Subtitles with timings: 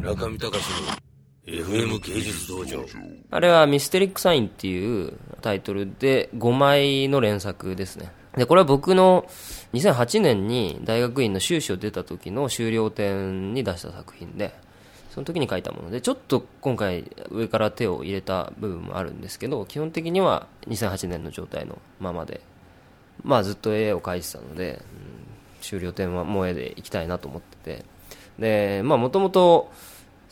[0.00, 1.10] 中見隆の
[1.46, 2.84] FM 芸術道場
[3.30, 8.10] あれはミステリックサインっていうタイトルで5枚の連作ですね。
[8.36, 9.26] で、これは僕の
[9.74, 14.54] 2008年に大学院の修士を出た時の修了展に出した作品で、
[15.10, 22.40] その時に書いたもので、ちょっと今回上から手を入れた部分もあるんですけど、基本的には2008年の状態のままで、
[23.22, 27.84] まあずっと絵を描いてたので、うん、終了点はもう絵でいきたいなと思ってて、
[28.40, 29.70] で、まあもともと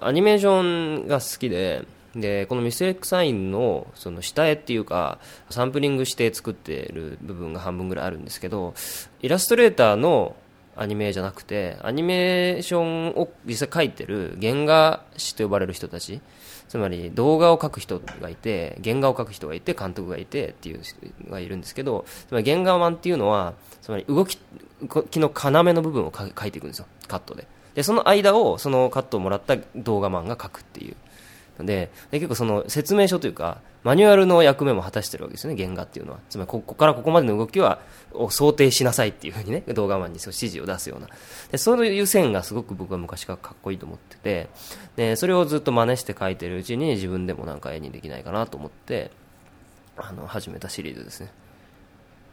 [0.00, 5.18] アニメーションが好きで、でこのミステリックサインのその下絵っていうか
[5.50, 8.74] サンプリングして作っている部分が半分ぐらいあるんですけど
[9.20, 10.34] イラストレーターの
[10.74, 16.20] アニメじゃなくてアニメーションを実際描いてる原画師と呼ばれる人たち
[16.68, 20.96] つまり動画を描く人がいて原画を描く人がいて監督がいてっていう人
[21.30, 24.38] がいるんですけどつまり原画マンっていうのはつまり動き
[24.80, 26.86] の要の部分を描いていくんですよ。
[27.08, 27.46] カットで。
[27.78, 30.96] でその間をそのカットをもらった動画マンが描くっていう。
[31.64, 36.18] でで結構その説明書というかマニュアルの役目も果たしてるわけですよね原画っていうのは。
[36.28, 37.78] つまりここからここまでの動きは
[38.14, 41.06] を想定しなさいっていうふうにね 動画マンに指示を出すような。
[41.52, 44.48] でそういう線がすごく僕は昔からかっこいいと思ってて。
[44.96, 49.12] でそれをずっと真似して描いてるうちに自分でもなんか絵にできないかなと思って
[49.96, 51.30] あの始めたシリーズですね。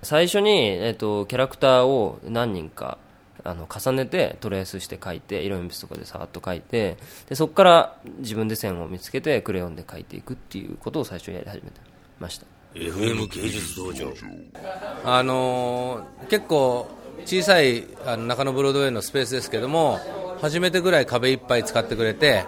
[0.02, 2.98] 最初に、えっと、キャラクターを何人か
[3.46, 6.98] あの重ねてトレースして描いて色鉛筆とかでさーっと描いて
[7.30, 11.80] でそこから自分で線を見つけてクレヨンで描いていくっていうことを最初にやり始めて
[12.20, 12.46] ました。
[12.74, 14.12] FM 芸術道場。
[15.06, 16.90] あのー、結構
[17.26, 20.00] 小さいあの中野ブロードウェイのスペースですけども
[20.42, 22.46] 初めてぐらい壁いっぱい使ってくれて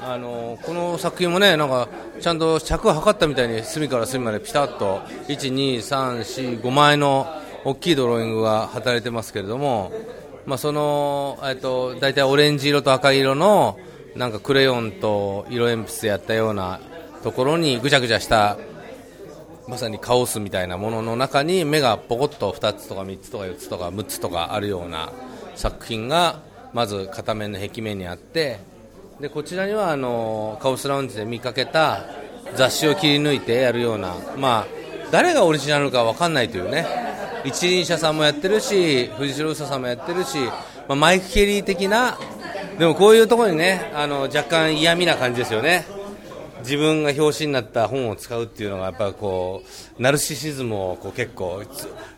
[0.00, 1.88] あのこの作品もねなんか
[2.20, 7.26] ちゃんと尺を測ったみたいに隅から隅までピタッと1、2、3、4、5枚の
[7.66, 9.90] 大きいドローイングが働いてますけれども、
[10.46, 13.76] まあ、その、えっと、大体オレンジ色と赤色の
[14.14, 16.78] なんかクレヨンと色鉛筆でやったような
[17.24, 18.56] ところにぐちゃぐちゃした
[19.66, 25.12] まさにカオスみたいなものの中に目がポコッと2つとか3つとか4つとか6つとかあるような
[25.56, 26.42] 作品が
[26.72, 28.60] まず片面の壁面にあって
[29.18, 32.04] でこちらにはあのカオスラウンジで見かけた
[32.54, 34.66] 雑誌を切り抜いてやるような、まあ、
[35.10, 37.05] 誰がオリジナルか分かんないというね
[37.46, 40.52] 一輪車さんもやってるし藤代さんもやってるし、ま
[40.90, 42.18] あ、マイク・ケリー的な
[42.78, 45.86] でもこういうところにねあの若干嫌味な感じですよね。
[46.60, 49.62] 自分が表紙になった本を使うっていうのがやっぱこ
[49.98, 51.62] うナルシシズムをこう結構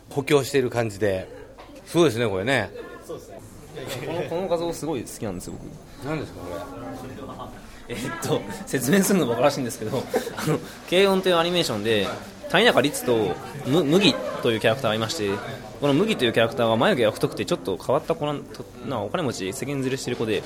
[0.09, 1.37] 補強している感じで。
[1.85, 2.69] すごいですねこれね。
[4.05, 6.07] このこの画像すごい好きなんですよ僕。
[6.07, 6.47] 何ですかこ
[7.87, 7.95] れ？
[7.95, 10.03] えっと説明するのバカらしいんですけど
[10.37, 12.07] あの軽音というアニメーションで
[12.49, 15.31] 谷中律と麦というキャラクターがいまして
[15.79, 18.43] この麦というキャラクターは眉毛が太くてちょっと変わった子なん
[18.87, 20.43] なお金持ち世間ずれしてる子で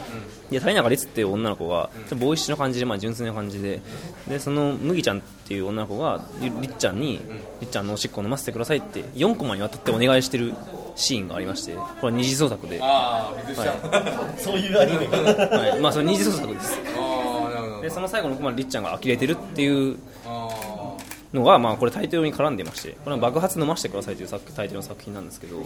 [0.52, 3.82] で谷中律っていう女の子がボーイッシュな感じで、まあ、純粋な感じで
[4.28, 7.20] でその麦ちゃんっていう女の子がりっちゃんに
[7.62, 10.54] りっちゃんのおしっこを飲ませてくださいって4コマにわたってお願いしてる
[10.96, 12.80] シーンがありましてこれは二次創作で。
[12.80, 13.34] は
[14.38, 15.80] い、そういうアニメが、はい。
[15.80, 16.80] まあ、それ二次創作です。
[17.84, 19.98] でその最後のコマでりっちゃんが呆れてるっていう
[21.34, 25.64] のが、まあ、これタイトルに絡んでましてこれは爆発飲ませてくださいというタイトルの作品なんですけど。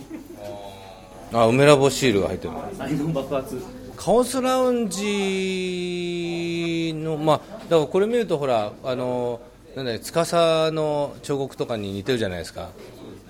[1.34, 3.62] あ梅ラボシールが入ってる才能爆発。
[3.98, 9.42] カオスラウンジのまあだからこれ見るとほらあの
[9.76, 12.70] なんだ司の彫刻とかに似てるじゃないですか。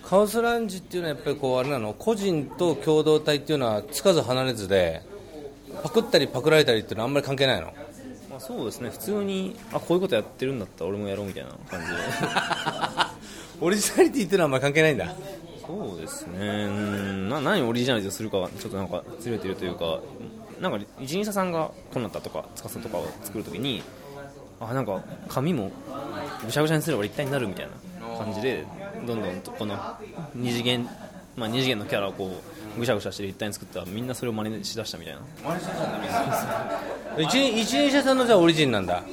[0.03, 1.93] カオスラウンジっていうのはやっぱりこうあれなの？
[1.93, 5.01] 個人と共同体っていうのはつかず離れずで
[5.81, 7.73] パクったりパクられたりっていうのはあんまり関係ないの？
[8.37, 8.91] まあ、そうですね。
[8.91, 11.93] 普通にあこういうことやってるんだったら俺もやろうみたいな感じで。
[13.59, 15.15] オリジナリティっていうのはあんまり関係ないんだ。
[15.65, 16.37] そうですね。
[16.37, 19.99] うんな何をオリジナリティをするかがちょっとなんかずれてるというか
[20.61, 23.81] なんか一輪車さんがこうなったとか司とかを作るときに
[24.59, 25.71] あなんか髪も
[26.45, 28.65] ぐしゃぐしゃにすれば立体になるみたいな感じで
[29.07, 29.75] どんどんとこの
[30.35, 30.87] 二次元
[31.35, 32.31] まあ二次元のキャラをこ
[32.75, 35.21] うぐしゃぐしゃして立体に作ったらみんなそれを真似しだしたみたいな。
[35.21, 39.03] 一輪一輪車さんのじゃあオリジンなんだ。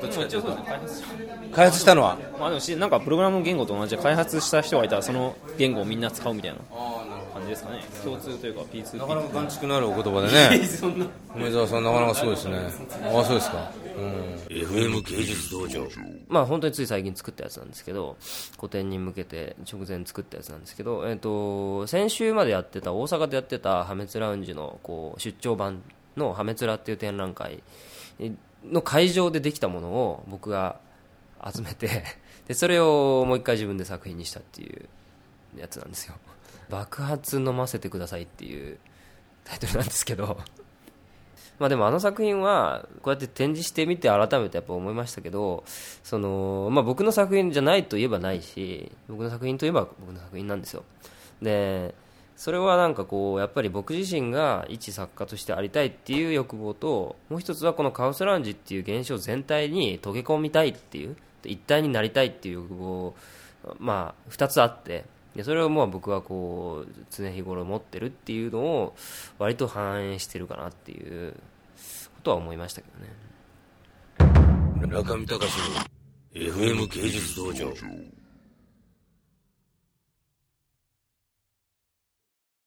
[0.00, 0.52] どっちかっていうと。
[0.52, 1.06] 開発者
[1.52, 2.16] 開発したのは？
[2.38, 6.58] まあでもしなんかプログラム言語と同じで開発した人がいたらその言語をみんな使うみたいな
[7.34, 7.80] 感じですかね。
[8.04, 10.60] 共通というか P2P なかなか感触のあるお言葉でね。
[11.36, 12.58] 梅沢さんなかなかすごいですね。
[13.14, 13.70] ああそうですか。
[13.96, 14.36] うん。
[14.48, 15.86] FM 芸術道場。
[16.28, 18.16] まあ本当につい最近作ったやつなんですけど
[18.56, 25.82] 個展に向けて直前作ったやつなんですけど、えっと先週までやってた大阪でやってた破滅ラウンジのこう出張版
[26.16, 27.62] の破滅ラっていう展覧会
[28.64, 30.80] の会場でできたものを僕が
[31.44, 32.04] 集めて
[32.46, 34.88] でそれをもう一回自分で作品にしたっていう
[35.56, 36.14] やつなんですよ。
[36.68, 38.78] 爆発飲ませてくださいっていう
[39.44, 40.38] タイトルなんですけど。
[41.58, 45.62] まあでもあの作品はこうやって展示してみて改めてやっぱ思いましたけど
[46.02, 50.84] その、まあ、僕の作品じゃないといえばないし僕の作品といえば僕の作品なんですよ。
[51.42, 51.94] で
[52.40, 63.14] それはなんかこうやっぱり僕自身が一作家としてありたいっていう欲望ともう一つはこのカオスラウンジっていう現象全体に溶け込みたいっていう一体になりたいっていう欲望
[63.78, 65.04] まあ2つあって
[65.36, 68.96] でそれをまあ僕はこう常日頃持ってるっていうのを
[69.38, 72.86] 割と反映してるかなっていうことは思いましたけ
[74.24, 74.30] ど
[74.86, 74.88] ね。
[74.88, 75.74] 中見隆の
[76.32, 77.70] FM 芸術道場。